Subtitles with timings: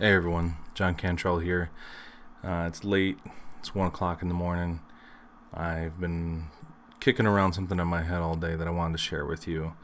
[0.00, 1.70] Hey everyone, John Cantrell here.
[2.42, 3.16] Uh, it's late,
[3.60, 4.80] it's 1 o'clock in the morning.
[5.52, 6.46] I've been
[6.98, 9.74] kicking around something in my head all day that I wanted to share with you.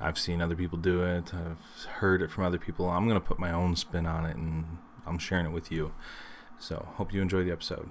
[0.00, 2.90] I've seen other people do it, I've heard it from other people.
[2.90, 5.92] I'm going to put my own spin on it and I'm sharing it with you.
[6.58, 7.88] So, hope you enjoy the episode.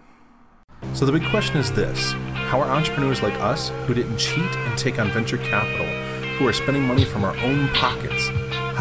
[0.93, 2.11] So, the big question is this
[2.49, 5.85] How are entrepreneurs like us who didn't cheat and take on venture capital,
[6.35, 8.27] who are spending money from our own pockets,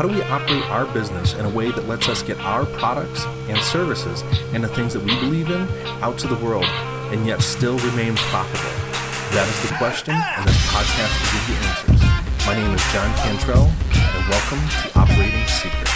[0.01, 3.27] how do we operate our business in a way that lets us get our products
[3.51, 4.25] and services
[4.55, 5.69] and the things that we believe in
[6.03, 6.65] out to the world
[7.13, 8.71] and yet still remain profitable?
[9.37, 12.47] That is the question, and this podcast will give you answers.
[12.47, 15.93] My name is John Cantrell, and welcome to Operating Secrets.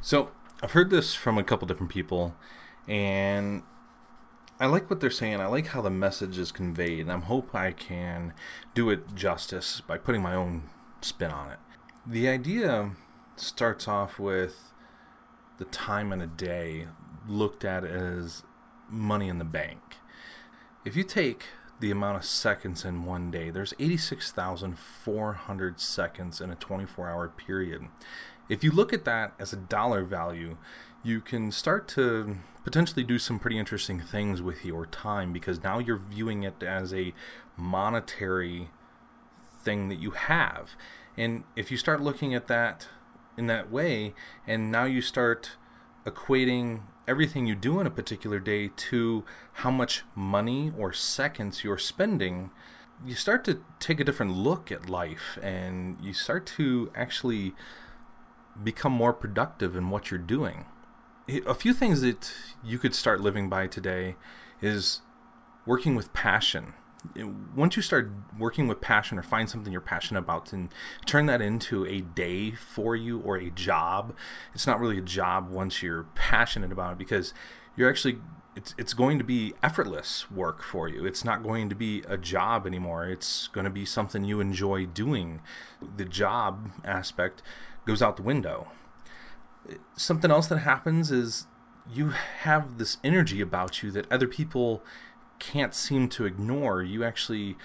[0.00, 0.30] So,
[0.64, 2.34] I've heard this from a couple different people,
[2.88, 3.62] and
[4.60, 5.40] I like what they're saying.
[5.40, 8.34] I like how the message is conveyed, and I hope I can
[8.74, 10.64] do it justice by putting my own
[11.00, 11.58] spin on it.
[12.04, 12.92] The idea
[13.36, 14.72] starts off with
[15.58, 16.88] the time in a day
[17.28, 18.42] looked at as
[18.88, 19.98] money in the bank.
[20.84, 21.44] If you take
[21.80, 27.86] the amount of seconds in one day, there's 86,400 seconds in a 24 hour period.
[28.48, 30.56] If you look at that as a dollar value,
[31.02, 35.78] you can start to potentially do some pretty interesting things with your time because now
[35.78, 37.14] you're viewing it as a
[37.56, 38.70] monetary
[39.62, 40.74] thing that you have.
[41.16, 42.88] And if you start looking at that
[43.36, 44.14] in that way,
[44.46, 45.52] and now you start
[46.04, 51.78] equating everything you do in a particular day to how much money or seconds you're
[51.78, 52.50] spending,
[53.04, 57.54] you start to take a different look at life and you start to actually
[58.62, 60.66] become more productive in what you're doing
[61.46, 62.32] a few things that
[62.64, 64.16] you could start living by today
[64.62, 65.02] is
[65.66, 66.72] working with passion.
[67.54, 70.68] Once you start working with passion or find something you're passionate about and
[71.06, 74.14] turn that into a day for you or a job,
[74.52, 77.32] it's not really a job once you're passionate about it because
[77.76, 78.18] you're actually
[78.56, 81.06] it's it's going to be effortless work for you.
[81.06, 83.06] It's not going to be a job anymore.
[83.06, 85.40] It's going to be something you enjoy doing.
[85.96, 87.42] The job aspect
[87.86, 88.68] goes out the window
[89.96, 91.46] something else that happens is
[91.90, 94.82] you have this energy about you that other people
[95.38, 96.82] can't seem to ignore.
[96.82, 97.56] You actually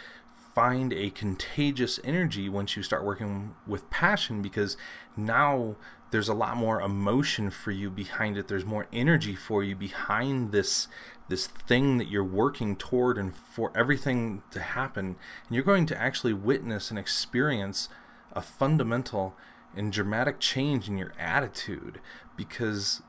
[0.54, 4.78] find a contagious energy once you start working with passion because
[5.18, 5.76] now
[6.12, 10.52] there's a lot more emotion for you behind it there's more energy for you behind
[10.52, 10.88] this
[11.28, 15.16] this thing that you're working toward and for everything to happen
[15.48, 17.90] and you're going to actually witness and experience
[18.34, 19.36] a fundamental
[19.76, 22.00] and dramatic change in your attitude
[22.36, 23.02] because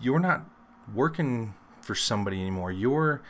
[0.00, 0.44] you're not
[0.94, 2.72] working for somebody anymore.
[2.72, 3.22] You're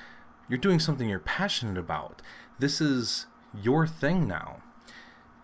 [0.48, 2.22] you're doing something you're passionate about.
[2.58, 4.62] This is your thing now.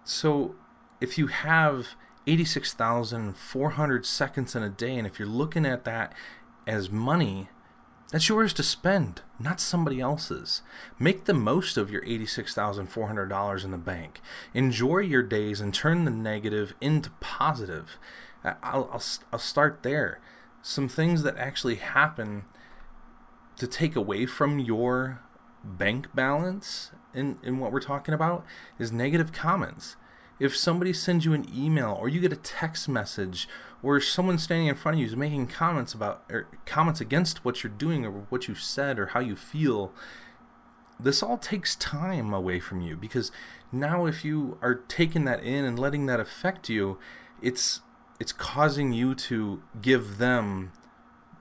[0.05, 0.55] So
[1.01, 1.95] if you have
[2.27, 6.13] 86,400 seconds in a day and if you're looking at that
[6.67, 7.49] as money,
[8.11, 10.63] that's yours to spend, not somebody else's.
[10.99, 14.21] Make the most of your $86,400 in the bank.
[14.53, 17.99] Enjoy your days and turn the negative into positive.
[18.45, 20.21] I'll, I'll, I'll start there.
[20.63, 22.45] Some things that actually happen
[23.59, 25.21] to take away from your
[25.63, 28.45] bank balance in, in what we're talking about
[28.79, 29.97] is negative comments.
[30.41, 33.49] If somebody sends you an email or you get a text message
[33.83, 37.63] or someone standing in front of you is making comments about or comments against what
[37.63, 39.93] you're doing or what you've said or how you feel
[40.99, 43.31] this all takes time away from you because
[43.73, 46.99] now if you are taking that in and letting that affect you
[47.43, 47.81] it's
[48.21, 50.73] it's causing you to give them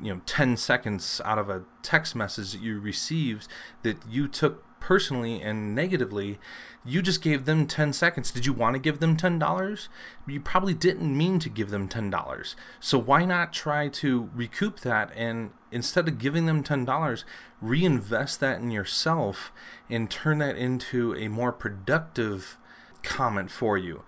[0.01, 3.47] you know 10 seconds out of a text message that you received
[3.83, 6.37] that you took personally and negatively,
[6.83, 8.31] you just gave them 10 seconds.
[8.31, 9.87] Did you want to give them $10?
[10.27, 12.55] You probably didn't mean to give them $10.
[12.81, 17.23] So why not try to recoup that and instead of giving them $10,
[17.61, 19.53] reinvest that in yourself
[19.89, 22.57] and turn that into a more productive
[23.03, 24.03] comment for you.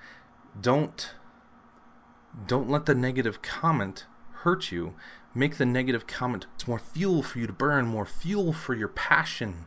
[0.60, 1.14] Don't
[2.48, 4.06] don't let the negative comment
[4.44, 4.94] hurt you.
[5.36, 8.88] Make the negative comment it's more fuel for you to burn, more fuel for your
[8.88, 9.66] passion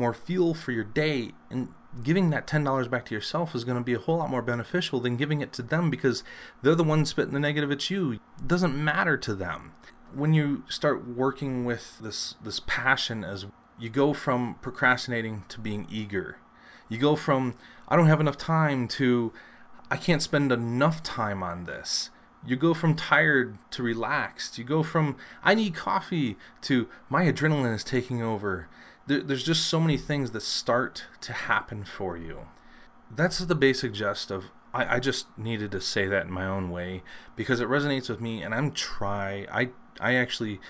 [0.00, 1.68] more fuel for your day and
[2.02, 5.00] giving that $10 back to yourself is going to be a whole lot more beneficial
[5.00, 6.24] than giving it to them because
[6.62, 8.12] they're the ones spitting the negative at you.
[8.12, 9.72] It doesn't matter to them.
[10.14, 13.46] When you start working with this this passion as
[13.78, 16.38] you go from procrastinating to being eager.
[16.88, 17.54] You go from
[17.88, 19.32] I don't have enough time to
[19.90, 22.10] I can't spend enough time on this.
[22.46, 24.58] You go from tired to relaxed.
[24.58, 28.68] You go from I need coffee to my adrenaline is taking over
[29.06, 32.46] there, there's just so many things that start to happen for you.
[33.14, 36.70] that's the basic gist of I, I just needed to say that in my own
[36.70, 37.02] way
[37.34, 39.70] because it resonates with me and I'm try I
[40.00, 40.60] I actually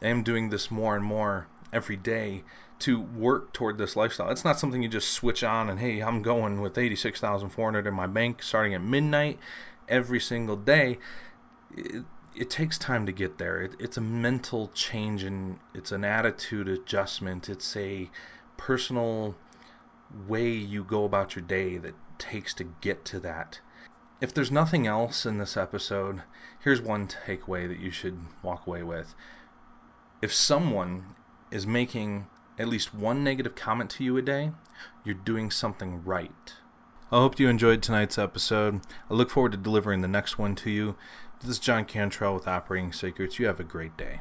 [0.00, 2.44] am doing this more and more every day
[2.80, 4.30] to work toward this lifestyle.
[4.30, 8.06] It's not something you just switch on and hey, I'm going with 86,400 in my
[8.06, 9.38] bank starting at midnight
[9.90, 10.98] every single day.
[11.76, 12.04] It,
[12.34, 13.60] it takes time to get there.
[13.60, 17.48] It, it's a mental change and it's an attitude adjustment.
[17.48, 18.10] It's a
[18.56, 19.36] personal
[20.26, 23.60] way you go about your day that takes to get to that.
[24.20, 26.22] If there's nothing else in this episode,
[26.62, 29.14] here's one takeaway that you should walk away with.
[30.20, 31.16] If someone
[31.50, 32.26] is making
[32.58, 34.52] at least one negative comment to you a day,
[35.04, 36.54] you're doing something right.
[37.12, 38.82] I hope you enjoyed tonight's episode.
[39.10, 40.94] I look forward to delivering the next one to you.
[41.40, 43.36] This is John Cantrell with Operating Secrets.
[43.40, 44.20] You have a great day.